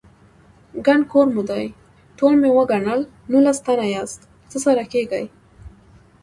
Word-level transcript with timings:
_ګڼ 0.85 0.99
کور 1.11 1.27
مو 1.35 1.41
دی، 1.49 1.65
ټول 2.17 2.33
مې 2.41 2.49
وګڼل، 2.57 2.99
نولس 3.31 3.57
تنه 3.65 3.85
ياست، 3.93 4.21
څه 4.51 4.57
سره 4.65 4.83
کېږئ؟ 4.91 5.25